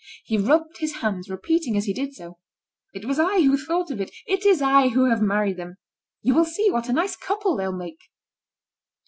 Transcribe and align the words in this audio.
He 0.23 0.35
rubbed 0.39 0.79
his 0.79 0.93
hands, 1.01 1.29
repeating 1.29 1.77
as 1.77 1.85
he 1.85 1.93
did 1.93 2.15
so: 2.15 2.39
"It 2.91 3.05
was 3.05 3.19
I 3.19 3.41
who 3.41 3.55
thought 3.55 3.91
of 3.91 4.01
it. 4.01 4.09
It 4.25 4.47
is 4.47 4.59
I 4.59 4.87
who 4.87 5.07
have 5.11 5.21
married 5.21 5.57
them. 5.57 5.75
You 6.23 6.33
will 6.33 6.43
see 6.45 6.71
what 6.71 6.89
a 6.89 6.93
nice 6.93 7.15
couple 7.15 7.55
they'll 7.55 7.71
make!" 7.71 7.99